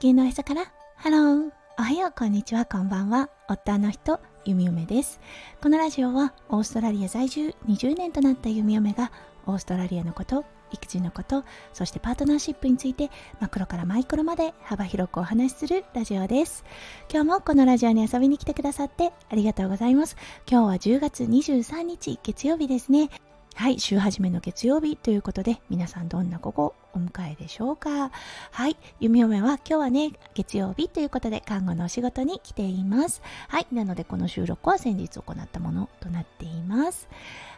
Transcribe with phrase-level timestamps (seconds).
[0.00, 0.72] 地球のへそから。
[0.94, 2.64] ハローおはようこんにちは。
[2.64, 3.30] こんばんは。
[3.48, 5.18] 夫の人弓嫁です。
[5.60, 9.10] このラジオはオーストラリア在住20年となった弓嫁が
[9.46, 11.42] オーストラリアのこと育児のこと
[11.72, 13.10] そしてパートナーシップについて
[13.40, 16.64] マクロからマイクロまで幅広くお話しするラジオです。
[17.10, 20.16] 今日もこのラジオに遊びに来てくださってありがとうございます。
[20.48, 23.10] 今日は10月23日月曜日ですね。
[23.54, 28.12] はい、週始めの月曜日ということで、皆さんどんな午後お迎えでしょうか？
[28.52, 33.20] はい、弓嫁は今日はね、月曜日ということで、看護のお仕事に来ています。
[33.48, 37.08] はい、なのでこの収録は先日行ったものとなっています。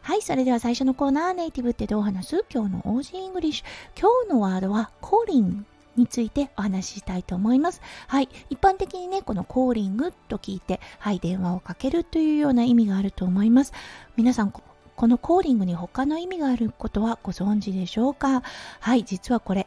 [0.02, 2.44] はい、それでは最初のコーナー、ネイティブってどう話す？
[2.52, 4.00] 今日の Aussie English。
[4.00, 5.66] 今日のワードは、 calling
[5.96, 7.82] についてお話ししたいと思います。
[8.06, 8.28] はい。
[8.48, 13.74] 一般的にね、この calling と聞いて、はい、電話をかけるというような意味があると思います。
[14.16, 14.52] 皆さん、
[15.00, 18.42] この calling に他の意味があることはご存知でしょうか？
[18.80, 19.66] はい実はこれ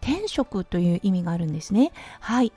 [0.00, 1.92] 天職という意味があるんですね。
[2.18, 2.50] はい。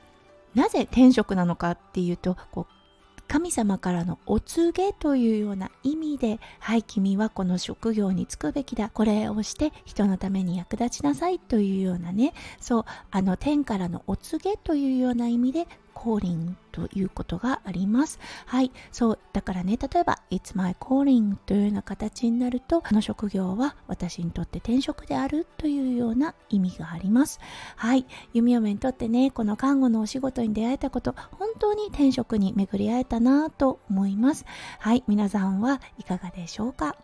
[0.56, 8.88] なぜ天職なのかっていうとこう神様からのお告げというような意味で、はい、君はこの職業に就くべきだ。
[8.88, 15.68] これをして人のために役立ちなさいというようなね、そう、あの天からのお告げというような意味で
[15.98, 18.20] 降臨ということがあります。
[18.46, 18.72] はい。
[18.92, 19.20] そう。
[19.34, 27.40] だからね、例えば、It's my calling というような形になると、この職業は私にとって転職であるというような意味があります。
[27.76, 28.06] はい。
[28.34, 34.46] 弓嫁にとってね、この看護のお仕事に出会えたこと、本当に転職に巡り会えたなと思います。
[34.80, 35.04] はい。
[35.08, 36.96] 皆さんはいかがでしょうか？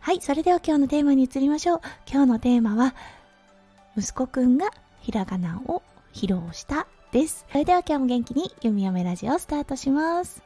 [0.00, 0.20] はい。
[0.20, 1.80] それでは今日のテーマに移りましょう。
[2.06, 2.94] 今日のテーマは、
[3.96, 4.68] 息子くんが
[5.00, 7.46] ひらがなを披露したです。
[7.50, 10.42] それでは今日も元気に弓嫁ラジオスタートします。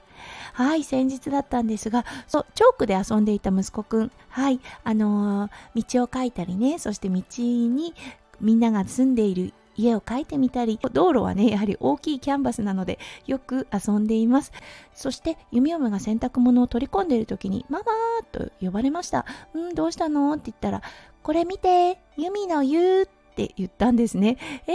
[0.53, 7.94] はい、先日だったんですが、そう、チョークで遊んでいた息子くん、はい、あのー、道を描いたりね、そして道に
[8.41, 14.53] みんなが住んでいる家を描いてみたり、道路はね、やはり大きいキャンバスなので、よく遊んでいます。
[14.94, 19.25] そして、弓嫁が洗濯物を取り込んでいる時に、ママーと呼ばれました。
[19.54, 20.34] うん、どうしたの？
[20.34, 20.82] って言ったら、
[21.22, 23.09] これ見て、弓の言う
[23.45, 24.37] って言ったんですね。
[24.67, 24.75] えー、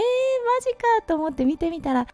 [0.60, 2.06] ジかと思って見てみたら、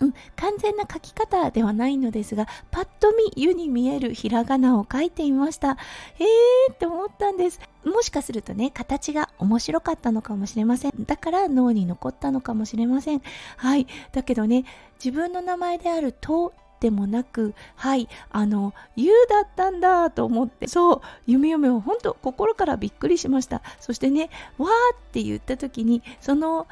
[0.00, 5.78] うん、完全な書き方ではないのですが、パッと見、湯に見えるひらがなを書いていました。
[6.18, 7.60] えーって思ったんです。
[7.84, 10.92] もしかするとね、形が面白かったのかもしれません。
[11.06, 13.22] だから脳に残ったのかもしれません。
[13.56, 13.86] はい。
[14.12, 14.64] だけどね、
[15.02, 23.62] 自分の名前であるとでもなく、はい、あの、ゆうだったんだと思って、そう、夢嫁を本当心からびっくりしました。
[23.80, 26.66] そしてね、わーって言った時に、その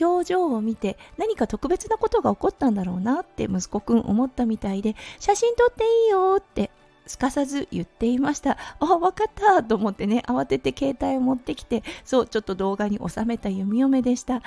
[0.00, 6.70] 表情を見て何か特別なことが起こったんだろうなって息子くん思ったみたいで、写真撮っていいよって
[7.08, 8.58] すかさず言っていました。
[8.78, 14.42] あ、わかったと思ってね、慌てて携帯を持ってきて、そう、ちょっと動画に収めた弓嫁でした。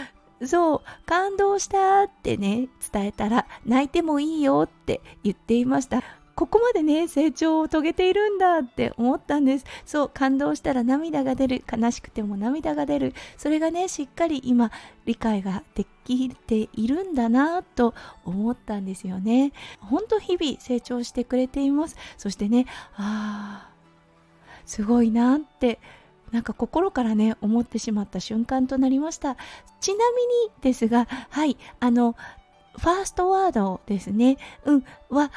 [0.46, 6.03] そう、感動したってね、伝えたら、泣いてもいいよって言っていました。
[6.35, 9.66] ここまでね、成長を遂げているんだって思ったんです。
[9.85, 11.63] そう、感動したら涙が出る。
[11.72, 13.13] 悲しくても涙が出る。
[13.38, 14.72] それがね、しっかり今、
[15.06, 17.94] 理解ができているんだなと
[18.25, 19.51] 思ったんですよね。
[19.80, 21.96] ほんと日々成長してくれています。
[22.18, 22.66] そしてね、
[22.96, 23.72] ああ、
[24.66, 25.80] すごいなって
[26.31, 29.38] なんか心からね思ってしまった瞬間となりました
[29.80, 30.30] ちなみに
[30.62, 32.16] ですがはいあの
[32.78, 35.31] ファーストワードですねうんは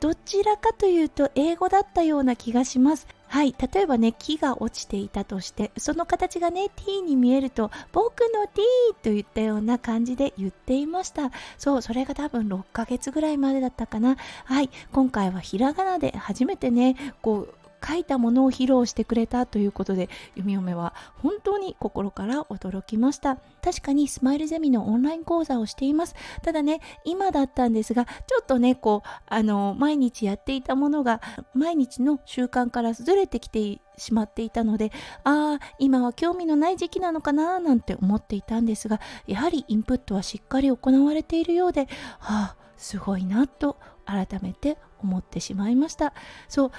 [0.00, 3.54] どちらかというと英語だったような気がしますはい。
[3.72, 8.60] 例えばね、木が落ちていたとして、その形がね、t に見えると、僕の t
[9.02, 11.30] といったような感じで言っていました。
[11.56, 14.18] そう、それが多分6ヶ月ぐらいまでだったかな。
[14.44, 14.68] はい。
[14.92, 23.36] 今回はひらがなで初めてね、こう、書いたものを披露してくれたということで弓嫁は本当に心から驚きました。
[23.62, 26.14] 確かにスマイルゼミのオンライン講座をしています。
[26.42, 28.12] ただね今だったんですがちょ
[28.42, 31.20] っとねこうあの毎日やっていたものが
[31.54, 34.90] 毎日の習慣からずれてきてしまっていたので
[35.24, 41.88] ああ今は興味のない時期なのかななんて思っていたんですがやはりインプットはしっかり行われているようで
[42.18, 46.12] はあすごいなと改めて思ってしまいました。
[46.48, 46.70] そう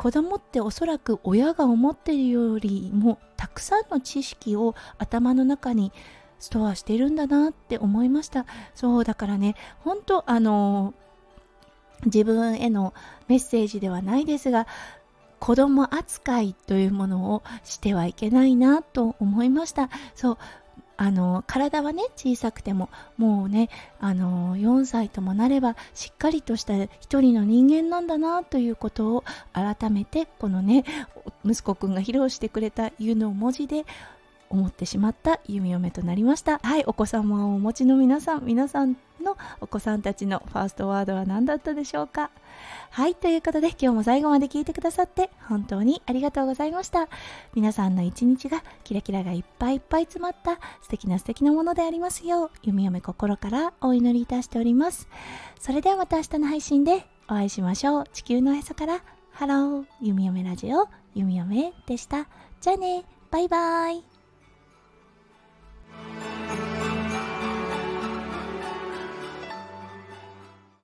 [0.00, 5.92] 子供っておそらく親が思ってるよりもたくさんの知識を頭の中に
[6.38, 8.46] ストアしてるんだなって思いました。
[8.74, 10.94] そうだからね本当あの
[12.06, 12.94] 自分への
[13.28, 14.66] メッセージではないですが
[15.38, 19.90] 子供扱いというものをしてはいけないなと思いました。
[20.14, 20.38] そう
[21.02, 23.70] あの体はね小さくてももうね
[24.00, 29.24] あの4歳ともなればしっかりとした一人の人間なんだなということを
[29.54, 30.84] 改めてこのね
[31.42, 33.86] 息子くんが披露してくれた「湯」の文字で
[34.50, 36.58] 思ってしまった弓嫁となりました。
[36.58, 42.30] はいお子様をお持ちの皆さん皆さんのお子さんたちのファーストワードは何だったでしょうか。
[42.90, 47.08] はいということで今日も最後まで聞いてくださって本当にありがとうございました。
[47.54, 55.08] 皆さんの一日がキラキラがいっぱいいっぱい詰まった素敵な素敵なものでありますよう弓嫁心からお祈りいたしております。
[55.60, 58.04] それではまた明日の配信でお会いしましょう。
[58.12, 59.00] 地球のへそから
[59.30, 62.26] ハロー弓嫁ラジオ弓嫁でした。
[62.60, 64.19] じゃあねバイバイ。